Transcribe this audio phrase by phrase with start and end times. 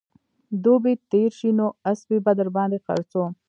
[0.63, 3.31] دوبى تېر شي نو اسپې به در باندې خرڅوم